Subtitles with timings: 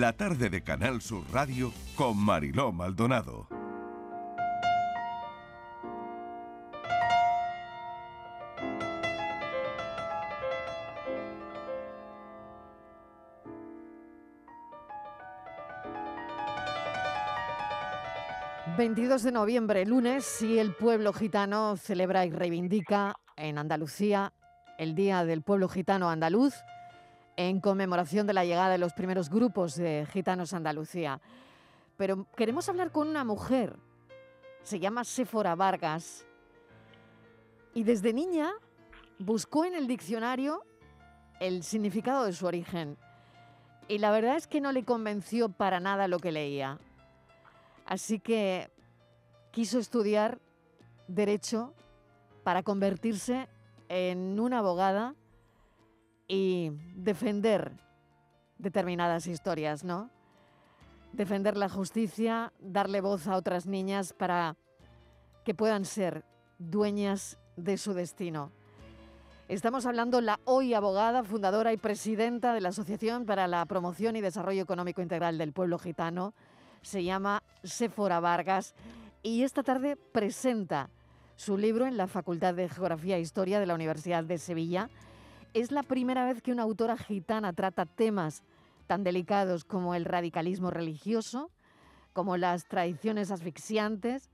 [0.00, 3.48] la tarde de Canal Sur Radio con Mariló Maldonado.
[18.76, 24.32] ...22 de noviembre, lunes, y el pueblo gitano celebra y reivindica en Andalucía
[24.78, 26.54] el Día del Pueblo Gitano Andaluz
[27.36, 31.20] en conmemoración de la llegada de los primeros grupos de gitanos a Andalucía.
[31.96, 33.76] Pero queremos hablar con una mujer,
[34.62, 36.26] se llama Séfora Vargas,
[37.74, 38.52] y desde niña
[39.18, 40.64] buscó en el diccionario
[41.40, 42.96] el significado de su origen.
[43.88, 46.78] Y la verdad es que no le convenció para nada lo que leía.
[47.84, 48.70] Así que
[49.50, 50.38] quiso estudiar
[51.06, 51.74] derecho
[52.44, 53.48] para convertirse
[53.88, 55.14] en una abogada
[56.28, 57.72] y defender
[58.58, 60.10] determinadas historias, ¿no?
[61.12, 64.56] Defender la justicia, darle voz a otras niñas para
[65.44, 66.24] que puedan ser
[66.58, 68.50] dueñas de su destino.
[69.48, 74.22] Estamos hablando la hoy abogada, fundadora y presidenta de la Asociación para la Promoción y
[74.22, 76.32] Desarrollo Económico Integral del Pueblo Gitano.
[76.80, 78.74] Se llama Séfora Vargas
[79.22, 80.88] y esta tarde presenta
[81.36, 84.88] su libro en la Facultad de Geografía e Historia de la Universidad de Sevilla
[85.54, 88.42] es la primera vez que una autora gitana trata temas
[88.86, 91.50] tan delicados como el radicalismo religioso,
[92.12, 94.30] como las tradiciones asfixiantes,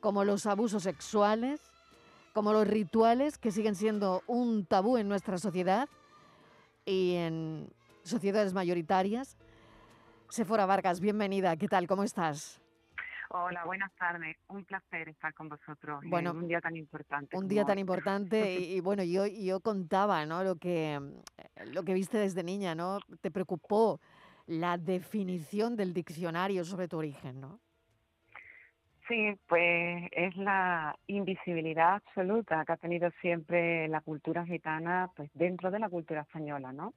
[0.00, 1.60] como los abusos sexuales,
[2.32, 5.88] como los rituales que siguen siendo un tabú en nuestra sociedad
[6.84, 7.70] y en
[8.02, 9.36] sociedades mayoritarias.
[10.30, 11.56] Sefora Vargas, bienvenida.
[11.56, 11.86] ¿Qué tal?
[11.86, 12.63] ¿Cómo estás?
[13.36, 14.36] Hola, buenas tardes.
[14.46, 17.36] Un placer estar con vosotros bueno, en un día tan importante.
[17.36, 20.44] Un día tan importante y, bueno, yo, yo contaba, ¿no?
[20.44, 21.00] Lo que,
[21.72, 23.00] lo que viste desde niña, ¿no?
[23.20, 24.00] Te preocupó
[24.46, 27.58] la definición del diccionario sobre tu origen, ¿no?
[29.08, 35.72] Sí, pues es la invisibilidad absoluta que ha tenido siempre la cultura gitana, pues dentro
[35.72, 36.94] de la cultura española, ¿no?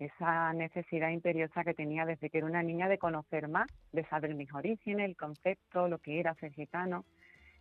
[0.00, 4.34] Esa necesidad imperiosa que tenía desde que era una niña de conocer más, de saber
[4.34, 7.04] mis orígenes, el concepto, lo que era ser gitano.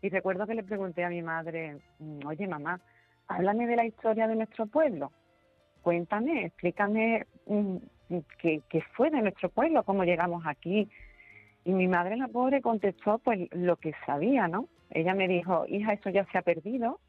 [0.02, 2.80] Y recuerdo que le pregunté a mi madre, mm, oye mamá,
[3.28, 5.12] háblame de la historia de nuestro pueblo,
[5.82, 7.78] cuéntame, explícame mm,
[8.38, 10.90] qué, qué fue de nuestro pueblo, cómo llegamos aquí.
[11.66, 14.68] Y mi madre, la pobre, contestó pues lo que sabía, ¿no?
[14.92, 17.00] Ella me dijo, hija, eso ya se ha perdido,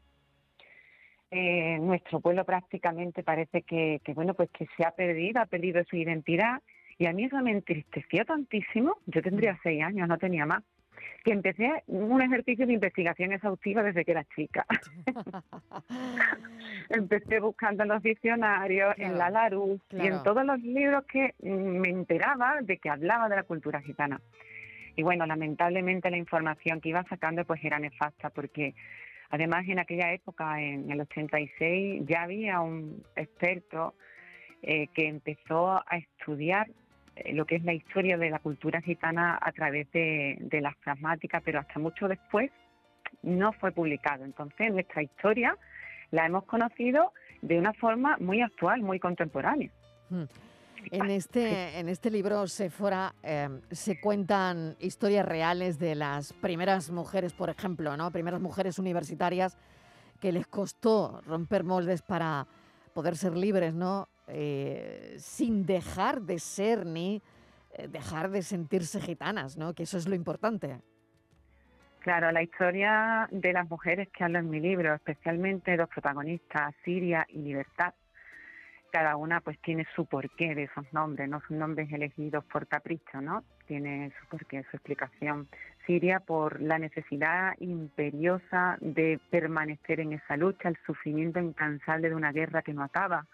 [1.31, 5.95] eh, nuestro pueblo prácticamente parece que, bueno, pues que se ha perdido, ha perdido su
[5.95, 6.61] identidad.
[6.97, 9.59] Y a mí eso me entristeció tantísimo, yo tendría mm.
[9.63, 10.61] seis años, no tenía más,
[11.23, 14.65] que empecé un ejercicio de investigación exhaustiva desde que era chica.
[16.89, 21.89] empecé buscando en los diccionarios, en la Larus y en todos los libros que me
[21.89, 24.19] enteraba de que hablaba de la cultura gitana.
[24.95, 28.75] Y bueno, lamentablemente la información que iba sacando pues era nefasta porque
[29.31, 33.95] Además, en aquella época, en el 86, ya había un experto
[34.61, 36.67] eh, que empezó a estudiar
[37.15, 41.41] eh, lo que es la historia de la cultura gitana a través de, las pragmáticas,
[41.45, 42.51] pero hasta mucho después
[43.23, 44.25] no fue publicado.
[44.25, 45.57] Entonces, nuestra historia
[46.11, 49.71] la hemos conocido de una forma muy actual, muy contemporánea.
[50.09, 50.25] Hmm.
[50.89, 57.33] En este, en este libro, Sephora, em, se cuentan historias reales de las primeras mujeres,
[57.33, 58.11] por ejemplo, ¿no?
[58.11, 59.57] Primeras mujeres universitarias
[60.19, 62.47] que les costó romper moldes para
[62.93, 64.07] poder ser libres, ¿no?
[64.27, 67.21] Eh, sin dejar de ser ni
[67.73, 69.73] eh, dejar de sentirse gitanas, ¿no?
[69.73, 70.79] Que eso es lo importante.
[71.99, 77.25] Claro, la historia de las mujeres que hablo en mi libro, especialmente dos protagonistas, Siria
[77.29, 77.93] y Libertad,
[78.91, 83.21] cada una pues tiene su porqué de esos nombres, no son nombres elegidos por capricho,
[83.21, 83.43] ¿no?
[83.65, 85.47] Tiene su porqué, su explicación.
[85.85, 92.31] Siria por la necesidad imperiosa de permanecer en esa lucha, el sufrimiento incansable de una
[92.31, 93.25] guerra que no acaba,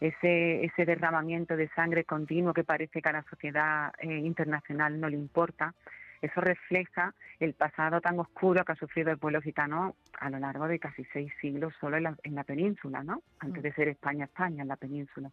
[0.00, 5.08] ese, ese derramamiento de sangre continuo que parece que a la sociedad eh, internacional no
[5.08, 5.74] le importa,
[6.24, 10.66] eso refleja el pasado tan oscuro que ha sufrido el pueblo gitano a lo largo
[10.66, 13.22] de casi seis siglos solo en la, península, ¿no?
[13.40, 13.74] Antes de mm.
[13.74, 15.30] ser España, España, en la península.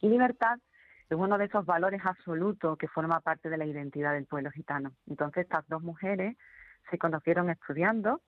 [0.00, 0.58] Y libertad
[1.10, 4.92] es uno de esos valores absolutos que forma parte de la identidad del pueblo gitano.
[5.06, 6.36] Entonces estas dos mujeres
[6.90, 8.22] se conocieron estudiando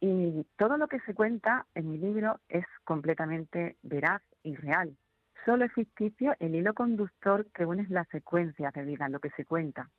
[0.00, 4.96] y todo lo que se cuenta en mi libro es completamente veraz y real.
[5.44, 9.44] Solo es ficticio el hilo conductor que une la secuencia de vida, lo que se
[9.44, 9.90] cuenta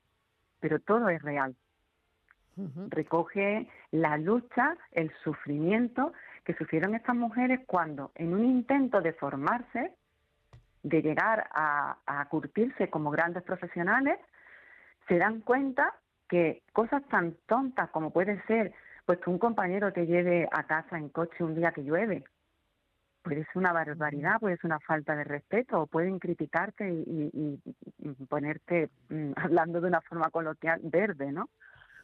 [0.66, 1.54] pero todo es real.
[2.88, 9.92] Recoge la lucha, el sufrimiento que sufrieron estas mujeres cuando, en un intento de formarse,
[10.82, 14.18] de llegar a, a curtirse como grandes profesionales,
[15.06, 15.94] se dan cuenta
[16.28, 18.72] que cosas tan tontas como puede ser
[19.04, 22.24] pues que un compañero te lleve a casa en coche un día que llueve,
[23.26, 27.60] puede ser una barbaridad, puede ser una falta de respeto, o pueden criticarte y,
[28.28, 31.50] ponerte mm, hablando de una forma coloquial verde, ¿no?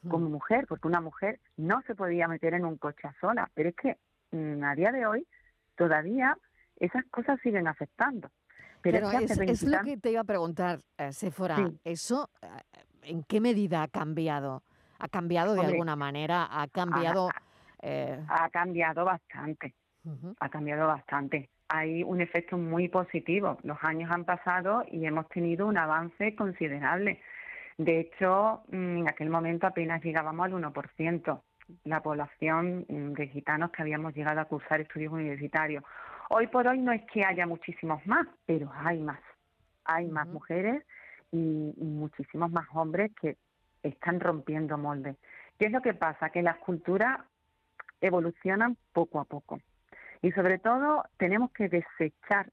[0.09, 3.69] Como mujer, porque una mujer no se podía meter en un coche a sola, pero
[3.69, 3.99] es que
[4.33, 5.25] mm, a día de hoy
[5.77, 6.37] todavía
[6.81, 8.29] esas cosas siguen afectando.
[8.81, 12.49] Pero, es, lo que te iba a preguntar, eh, Sephora, ¿eso eh,
[13.03, 14.65] en qué medida ha cambiado?
[14.99, 16.49] ¿Ha cambiado de alguna manera?
[16.51, 17.31] ¿Ha cambiado...?
[17.81, 19.75] Eh, ha cambiado bastante
[20.41, 21.51] ha cambiado bastante.
[21.69, 23.59] Hay un efecto muy positivo.
[23.63, 27.21] Los años han pasado y hemos tenido un avance considerable.
[27.79, 31.43] De hecho, mm, en aquel momento apenas llegábamos al 1%
[31.85, 35.85] la población mm, de gitanos que habíamos llegado a cursar estudios universitarios.
[36.29, 39.21] Hoy por hoy no es que haya muchísimos más, pero hay más.
[39.85, 40.85] Hay más mujeres
[41.31, 43.37] y, y, muchísimos más hombres que
[43.83, 45.17] están rompiendo moldes.
[45.59, 46.31] ¿Qué es lo que pasa?
[46.31, 47.21] Que las culturas
[48.01, 49.61] evolucionan poco a poco.
[50.23, 52.51] Y sobre todo tenemos que desechar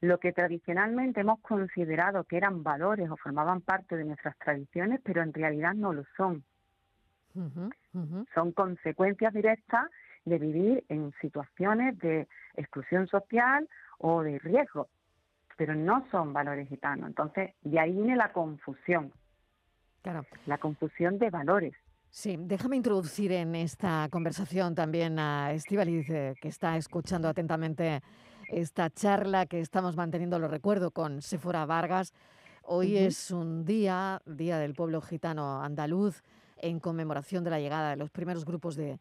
[0.00, 5.22] lo que tradicionalmente hemos considerado que eran valores o formaban parte de nuestras tradiciones, pero
[5.22, 6.44] en realidad no lo son.
[8.34, 9.90] Son consecuencias directas
[10.24, 13.68] de vivir en situaciones de exclusión social
[13.98, 14.88] o de riesgo,
[15.56, 17.08] pero no son valores gitanos.
[17.08, 19.12] Entonces, de ahí viene la confusión.
[20.02, 20.24] Claro.
[20.46, 21.74] La confusión de valores.
[22.12, 28.02] Sí, déjame introducir en esta conversación también a Estivaliz, que está escuchando atentamente
[28.48, 32.12] esta charla que estamos manteniendo, lo recuerdo, con Sephora Vargas.
[32.64, 36.24] Hoy es un día, Día del Pueblo Gitano Andaluz,
[36.56, 38.98] en conmemoración de la llegada de los primeros grupos de,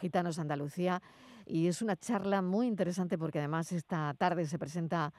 [0.00, 1.02] gitanos a Andalucía.
[1.44, 5.12] Y es una charla muy interesante porque además esta tarde se presenta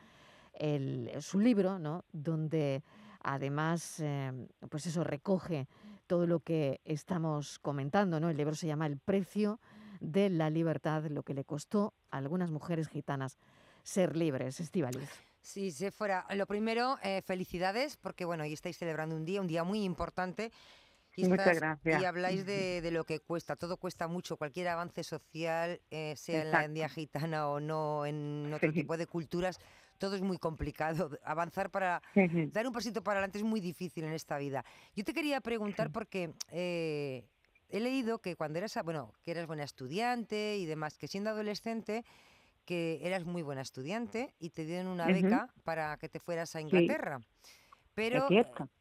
[1.20, 2.06] su libro, ¿no?
[2.14, 2.84] donde
[3.22, 4.32] además, eh,
[4.70, 5.68] pues eso, recoge
[6.14, 8.30] todo lo que estamos comentando, ¿no?
[8.30, 9.60] El libro se llama El precio
[10.00, 13.40] de la libertad, lo que le costó a algunas mujeres gitanas
[13.82, 14.60] ser libres.
[14.60, 15.10] Estivaliz.
[15.42, 16.28] Sí, se fuera.
[16.36, 20.52] Lo primero, eh, felicidades, porque bueno, hoy estáis celebrando un día, un día muy importante.
[21.16, 22.00] Y, Muchas gracias.
[22.00, 26.52] y habláis de, lo que cuesta, todo cuesta mucho, cualquier avance social, eh, sea en
[26.52, 29.60] la India gitana o no, en otro tipo de culturas,
[30.04, 31.10] todo es muy complicado.
[31.24, 32.02] Avanzar para
[32.52, 34.66] dar un pasito para adelante es muy difícil en esta vida.
[34.98, 37.24] Yo te quería preguntar porque eh,
[37.70, 42.04] he leído que cuando eras, bueno, que eras buena estudiante y demás, que siendo adolescente
[42.66, 46.60] que eras muy buena estudiante y te dieron una beca para que te fueras a
[46.60, 47.22] Inglaterra.
[47.94, 48.28] Pero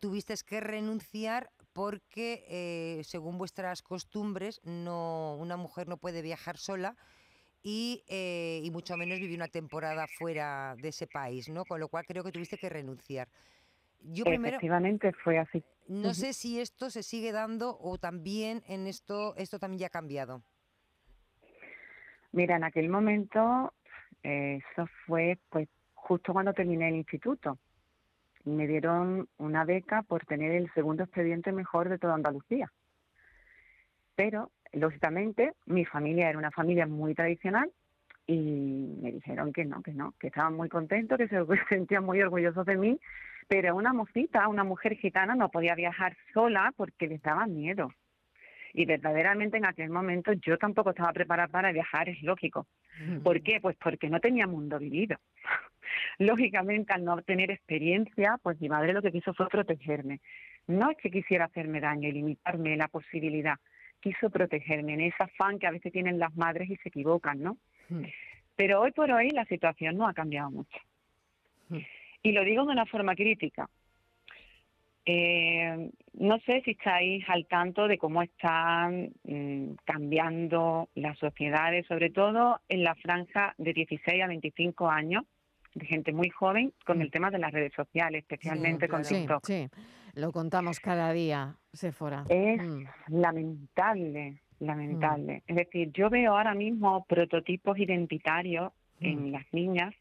[0.00, 6.96] tuviste que renunciar porque, eh, según vuestras costumbres, no, una mujer no puede viajar sola
[7.62, 11.64] y, eh, y, mucho menos vivir una temporada fuera de ese país, ¿no?
[11.64, 13.28] Con lo cual creo que tuviste que renunciar.
[14.00, 15.62] Yo primero, Efectivamente fue así.
[15.86, 19.90] No sé si esto se sigue dando o también en esto esto también ya ha
[19.90, 20.42] cambiado.
[22.32, 23.72] Mira, en aquel momento
[24.22, 27.58] eh, eso fue pues justo cuando terminé el instituto.
[28.44, 32.72] Me dieron una beca por tener el segundo expediente mejor de toda Andalucía.
[34.16, 37.70] Pero lógicamente, mi familia era una familia muy tradicional
[38.26, 42.20] y me dijeron que no, que no, que estaban muy contentos, que se sentían muy
[42.22, 42.98] orgullosos de mí,
[43.48, 47.90] pero una mocita, una mujer gitana no podía viajar sola porque les daba miedo.
[48.74, 52.66] Y verdaderamente en aquel momento yo tampoco estaba preparada para viajar, es lógico.
[53.22, 53.60] ¿Por qué?
[53.60, 55.18] Pues porque no tenía mundo vivido.
[56.18, 60.20] Lógicamente, al no tener experiencia, pues mi madre lo que quiso fue protegerme.
[60.66, 63.56] No es que quisiera hacerme daño y limitarme la posibilidad,
[64.02, 67.56] quiso protegerme en ese afán que a veces tienen las madres y se equivocan, ¿no?
[67.88, 68.02] Hmm.
[68.56, 70.78] Pero hoy por hoy la situación no ha cambiado mucho.
[71.68, 71.78] Hmm.
[72.22, 73.70] Y lo digo de una forma crítica.
[75.04, 82.10] Eh, no sé si estáis al tanto de cómo están mm, cambiando las sociedades, sobre
[82.10, 85.24] todo en la franja de 16 a 25 años,
[85.74, 87.10] de gente muy joven, con el hmm.
[87.10, 89.44] tema de las redes sociales, especialmente con TikTok.
[89.46, 89.68] Sí,
[90.14, 92.24] lo contamos cada día, Sephora.
[92.28, 92.84] Es mm.
[93.08, 95.42] lamentable, lamentable.
[95.46, 95.50] Mm.
[95.50, 99.04] Es decir, yo veo ahora mismo prototipos identitarios mm.
[99.06, 99.94] en las niñas,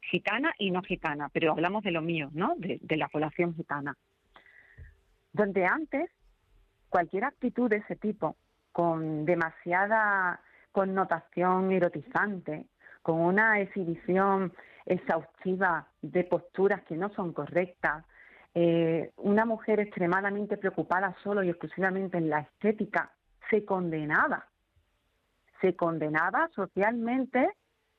[0.00, 2.54] gitana y no gitana, pero hablamos de lo mío, ¿no?
[2.56, 3.96] De, de la población gitana.
[5.32, 6.10] Donde antes
[6.88, 8.36] cualquier actitud de ese tipo,
[8.70, 10.40] con demasiada
[10.72, 12.66] connotación erotizante,
[13.02, 14.52] con una exhibición
[14.86, 18.04] exhaustiva de posturas que no son correctas,
[18.54, 23.10] eh, una mujer extremadamente preocupada solo y exclusivamente en la estética
[23.50, 24.46] se condenaba,
[25.60, 27.50] se condenaba socialmente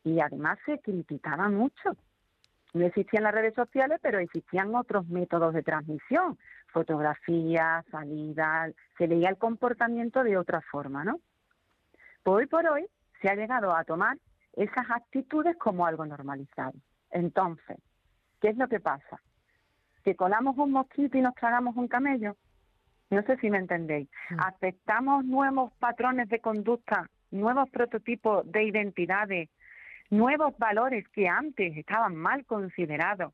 [0.03, 1.97] y además se criticaba mucho.
[2.73, 9.29] No existían las redes sociales, pero existían otros métodos de transmisión, fotografías, salidas, se veía
[9.29, 11.19] el comportamiento de otra forma, ¿no?
[12.23, 12.85] Hoy por hoy
[13.21, 14.17] se ha llegado a tomar
[14.53, 16.73] esas actitudes como algo normalizado.
[17.11, 17.77] Entonces,
[18.41, 19.21] ¿qué es lo que pasa?
[20.05, 22.37] ¿Que colamos un mosquito y nos tragamos un camello?
[23.09, 24.07] No sé si me entendéis.
[24.29, 24.39] Mm.
[24.39, 29.49] ¿Aceptamos nuevos patrones de conducta, nuevos prototipos de identidades,
[30.11, 33.33] nuevos valores que antes estaban mal considerados?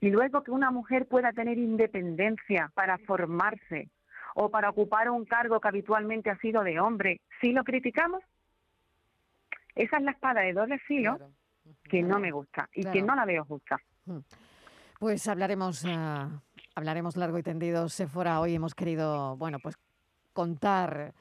[0.00, 3.88] Y luego que una mujer pueda tener independencia para formarse
[4.34, 8.24] o para ocupar un cargo que habitualmente ha sido de hombre, ¿sí lo criticamos?
[9.76, 11.16] Esa es la espada de doble filo
[11.84, 13.78] que no me gusta y que no la veo justa.
[14.98, 15.96] Pues hablaremos, eh,
[16.74, 18.40] hablaremos largo y tendido, Sephora.
[18.40, 19.76] Hoy hemos querido, bueno, pues
[20.32, 21.12] contar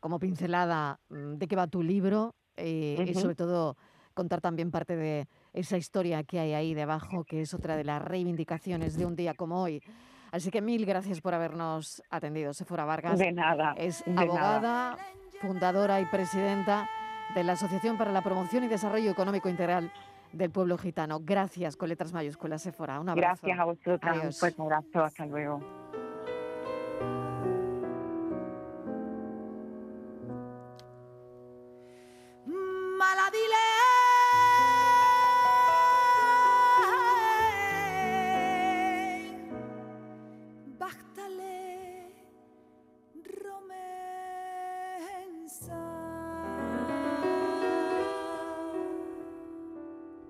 [0.00, 3.76] como pincelada mm, de qué va tu libro eh, y sobre todo
[4.14, 8.00] contar también parte de esa historia que hay ahí debajo, que es otra de las
[8.02, 9.82] reivindicaciones de un día como hoy.
[10.30, 13.18] Así que mil gracias por habernos atendido, Sephora Vargas.
[13.18, 13.74] De nada.
[13.76, 14.96] Es abogada,
[15.40, 16.88] fundadora y presidenta
[17.34, 19.92] de la Asociación para la Promoción y Desarrollo Económico Integral
[20.34, 21.20] del Pueblo Gitano.
[21.22, 23.00] Gracias con letras mayúsculas, Sephora.
[23.00, 23.46] Un abrazo.
[23.46, 24.42] Gracias a vosotros.
[24.58, 25.04] Un abrazo.
[25.04, 25.83] Hasta luego.